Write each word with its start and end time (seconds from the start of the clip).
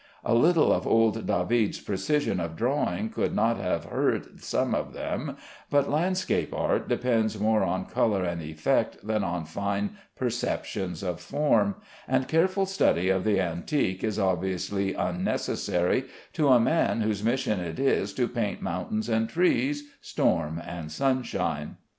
A 0.25 0.33
little 0.33 0.73
of 0.73 0.87
old 0.87 1.27
David's 1.27 1.79
precision 1.79 2.39
of 2.39 2.55
drawing 2.55 3.13
would 3.15 3.35
not 3.35 3.57
have 3.57 3.85
hurt 3.85 4.39
some 4.41 4.73
of 4.73 4.93
them, 4.93 5.37
but 5.69 5.91
landscape 5.91 6.55
art 6.55 6.89
depends 6.89 7.39
more 7.39 7.61
on 7.61 7.85
color 7.85 8.23
and 8.23 8.41
effect 8.41 8.97
than 9.05 9.23
on 9.23 9.45
fine 9.45 9.91
perceptions 10.15 11.03
of 11.03 11.19
form, 11.21 11.75
and 12.07 12.27
careful 12.27 12.65
study 12.65 13.09
of 13.09 13.23
the 13.23 13.39
antique 13.39 14.03
is 14.03 14.17
obviously 14.17 14.95
unnecessary 14.95 16.05
to 16.33 16.47
a 16.49 16.59
man 16.59 17.01
whose 17.01 17.23
mission 17.23 17.59
it 17.59 17.77
is 17.77 18.11
to 18.15 18.27
paint 18.27 18.59
mountains 18.59 19.07
and 19.07 19.29
trees, 19.29 19.91
storm 20.01 20.59
and 20.65 20.91
sunshine. 20.91 21.77